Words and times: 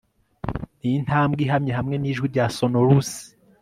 Nintambwe 0.81 1.39
ihamye 1.45 1.71
hamwe 1.79 1.95
nijwi 1.97 2.25
rya 2.33 2.45
sonorous 2.57 3.09